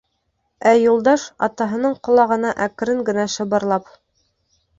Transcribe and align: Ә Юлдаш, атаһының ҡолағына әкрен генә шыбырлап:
Ә 0.69 0.71
Юлдаш, 0.83 1.25
атаһының 1.47 1.93
ҡолағына 2.09 2.55
әкрен 2.67 3.05
генә 3.11 3.27
шыбырлап: 3.37 3.95